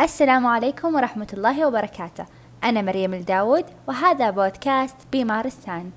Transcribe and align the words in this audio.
السلام 0.00 0.46
عليكم 0.46 0.94
ورحمة 0.94 1.26
الله 1.32 1.66
وبركاته. 1.66 2.26
أنا 2.64 2.82
مريم 2.82 3.14
الداود 3.14 3.64
وهذا 3.88 4.30
بودكاست 4.30 4.96
بمارستان 5.12 5.90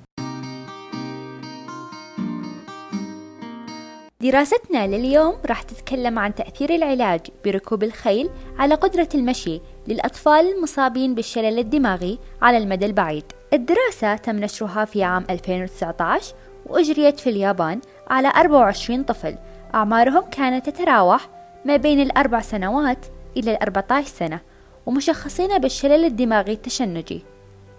دراستنا 4.22 4.88
لليوم 4.88 5.36
راح 5.46 5.62
تتكلم 5.62 6.20
عن 6.20 6.36
تأثير 6.36 6.76
العلاج 6.76 7.22
بركوب 7.46 7.84
الخيل 7.84 8.30
على 8.60 8.76
قدرة 8.76 9.10
المشي 9.16 9.62
للأطفال 9.88 10.54
المصابين 10.56 11.16
بالشلل 11.16 11.60
الدماغي 11.60 12.20
على 12.42 12.58
المدى 12.58 12.86
البعيد. 12.86 13.26
الدراسة 13.54 14.16
تم 14.16 14.36
نشرها 14.36 14.86
في 14.86 15.04
عام 15.04 15.26
2019 15.30 16.36
وأجريت 16.66 17.20
في 17.20 17.30
اليابان 17.30 17.82
على 18.10 18.28
24 18.28 19.04
طفل. 19.04 19.36
أعمارهم 19.76 20.24
كانت 20.32 20.70
تتراوح 20.70 21.30
ما 21.66 21.76
بين 21.76 22.02
الأربع 22.02 22.42
سنوات 22.42 23.06
إلى 23.38 23.52
الأربعة 23.52 24.04
سنة 24.04 24.40
ومشخصين 24.86 25.58
بالشلل 25.58 26.06
الدماغي 26.06 26.54
التشنجي. 26.54 27.24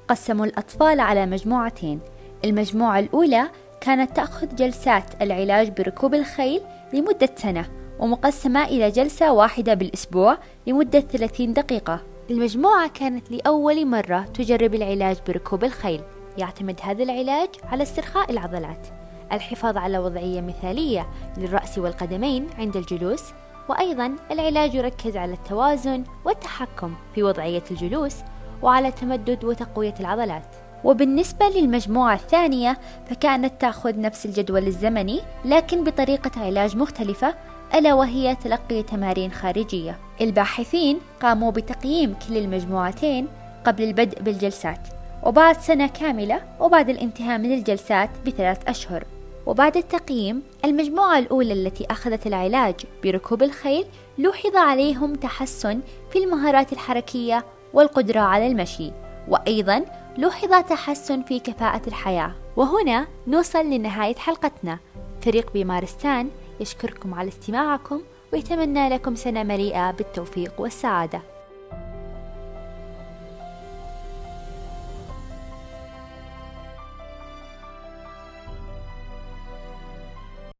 قسموا 0.08 0.46
الأطفال 0.46 1.00
على 1.00 1.26
مجموعتين. 1.26 2.00
المجموعة 2.44 2.98
الأولى 2.98 3.50
كانت 3.80 4.16
تأخذ 4.16 4.54
جلسات 4.54 5.22
العلاج 5.22 5.70
بركوب 5.70 6.14
الخيل 6.14 6.60
لمدة 6.92 7.30
سنة 7.36 7.68
ومقسمة 7.98 8.64
إلى 8.64 8.90
جلسة 8.90 9.32
واحدة 9.32 9.74
بالأسبوع 9.74 10.38
لمدة 10.66 11.00
30 11.00 11.52
دقيقة. 11.52 12.00
المجموعة 12.30 12.88
كانت 12.88 13.30
لأول 13.30 13.86
مرة 13.86 14.20
تجرب 14.20 14.74
العلاج 14.74 15.16
بركوب 15.26 15.64
الخيل. 15.64 16.00
يعتمد 16.38 16.80
هذا 16.82 17.02
العلاج 17.02 17.48
على 17.64 17.82
استرخاء 17.82 18.30
العضلات. 18.30 18.86
الحفاظ 19.32 19.76
على 19.76 19.98
وضعية 19.98 20.40
مثالية 20.40 21.06
للرأس 21.38 21.78
والقدمين 21.78 22.46
عند 22.58 22.76
الجلوس 22.76 23.22
وأيضا 23.68 24.16
العلاج 24.30 24.74
يركز 24.74 25.16
على 25.16 25.32
التوازن 25.32 26.04
والتحكم 26.24 26.94
في 27.14 27.22
وضعية 27.22 27.62
الجلوس 27.70 28.16
وعلى 28.62 28.90
تمدد 28.90 29.44
وتقوية 29.44 29.94
العضلات. 30.00 30.42
وبالنسبة 30.84 31.48
للمجموعة 31.48 32.14
الثانية 32.14 32.78
فكانت 33.10 33.60
تأخذ 33.60 34.00
نفس 34.00 34.26
الجدول 34.26 34.66
الزمني 34.66 35.20
لكن 35.44 35.84
بطريقة 35.84 36.30
علاج 36.36 36.76
مختلفة 36.76 37.34
ألا 37.74 37.94
وهي 37.94 38.34
تلقي 38.34 38.82
تمارين 38.82 39.32
خارجية. 39.32 39.98
الباحثين 40.20 40.98
قاموا 41.22 41.50
بتقييم 41.50 42.14
كل 42.28 42.36
المجموعتين 42.36 43.28
قبل 43.64 43.82
البدء 43.82 44.22
بالجلسات 44.22 44.80
وبعد 45.22 45.60
سنة 45.60 45.86
كاملة 45.86 46.42
وبعد 46.60 46.88
الانتهاء 46.88 47.38
من 47.38 47.52
الجلسات 47.52 48.10
بثلاث 48.26 48.58
أشهر. 48.68 49.04
وبعد 49.46 49.76
التقييم 49.76 50.42
المجموعة 50.64 51.18
الأولى 51.18 51.52
التي 51.52 51.86
أخذت 51.90 52.26
العلاج 52.26 52.74
بركوب 53.04 53.42
الخيل 53.42 53.86
لوحظ 54.18 54.56
عليهم 54.56 55.14
تحسن 55.14 55.80
في 56.10 56.18
المهارات 56.18 56.72
الحركية 56.72 57.44
والقدرة 57.74 58.20
على 58.20 58.46
المشي 58.46 58.92
وأيضا 59.28 59.84
لوحظ 60.18 60.50
تحسن 60.50 61.22
في 61.22 61.38
كفاءة 61.38 61.82
الحياة. 61.86 62.34
وهنا 62.56 63.06
نوصل 63.26 63.66
لنهاية 63.66 64.14
حلقتنا. 64.14 64.78
فريق 65.20 65.52
بمارستان 65.54 66.30
يشكركم 66.60 67.14
على 67.14 67.28
استماعكم 67.28 68.02
ويتمنى 68.32 68.88
لكم 68.88 69.14
سنة 69.14 69.42
مليئة 69.42 69.90
بالتوفيق 69.90 70.60
والسعادة. 70.60 71.31